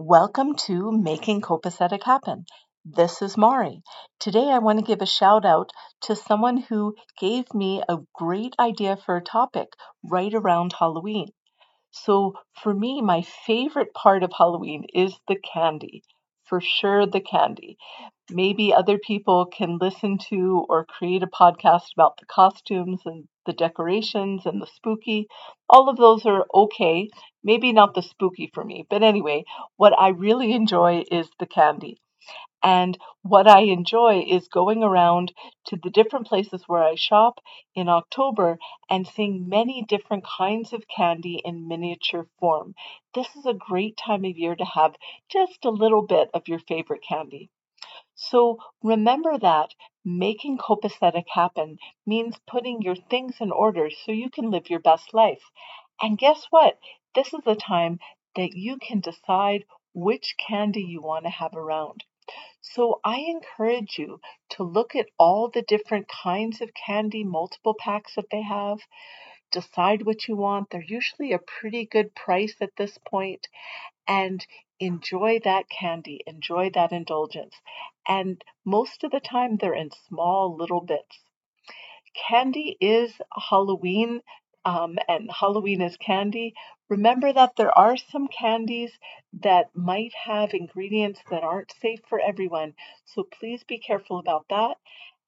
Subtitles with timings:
[0.00, 2.44] Welcome to Making Copacetic Happen.
[2.84, 3.82] This is Mari.
[4.20, 8.54] Today I want to give a shout out to someone who gave me a great
[8.60, 9.66] idea for a topic
[10.04, 11.30] right around Halloween.
[11.90, 16.04] So, for me, my favorite part of Halloween is the candy.
[16.44, 17.76] For sure, the candy.
[18.30, 23.54] Maybe other people can listen to or create a podcast about the costumes and the
[23.54, 25.28] decorations and the spooky.
[25.70, 27.08] All of those are okay.
[27.42, 29.44] Maybe not the spooky for me, but anyway,
[29.76, 32.02] what I really enjoy is the candy.
[32.62, 35.32] And what I enjoy is going around
[35.66, 37.40] to the different places where I shop
[37.74, 38.58] in October
[38.90, 42.74] and seeing many different kinds of candy in miniature form.
[43.14, 44.96] This is a great time of year to have
[45.30, 47.48] just a little bit of your favorite candy.
[48.30, 49.70] So remember that
[50.04, 55.14] making copacetic happen means putting your things in order so you can live your best
[55.14, 55.42] life.
[56.00, 56.78] And guess what?
[57.14, 57.98] This is a time
[58.36, 59.64] that you can decide
[59.94, 62.04] which candy you want to have around.
[62.60, 64.20] So I encourage you
[64.50, 68.80] to look at all the different kinds of candy, multiple packs that they have.
[69.50, 70.68] Decide what you want.
[70.70, 73.48] They're usually a pretty good price at this point,
[74.06, 74.46] and
[74.80, 77.54] enjoy that candy, enjoy that indulgence.
[78.06, 81.24] And most of the time, they're in small little bits.
[82.14, 83.20] Candy is
[83.50, 84.22] Halloween
[84.68, 86.52] um, and Halloween is candy,
[86.90, 88.98] remember that there are some candies
[89.32, 92.74] that might have ingredients that aren't safe for everyone.
[93.06, 94.76] So please be careful about that.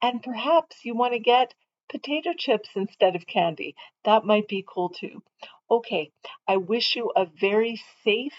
[0.02, 1.54] And perhaps you want to get
[1.88, 3.74] potato chips instead of candy.
[4.04, 5.22] That might be cool too.
[5.70, 6.12] Okay,
[6.46, 8.36] I wish you a very safe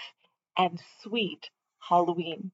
[0.58, 1.50] and sweet
[1.90, 2.52] Halloween.